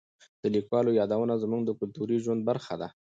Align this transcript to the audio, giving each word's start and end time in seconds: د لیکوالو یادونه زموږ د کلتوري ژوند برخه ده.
د 0.41 0.43
لیکوالو 0.55 0.97
یادونه 0.99 1.33
زموږ 1.43 1.61
د 1.65 1.71
کلتوري 1.79 2.17
ژوند 2.23 2.41
برخه 2.49 2.73
ده. 2.81 2.87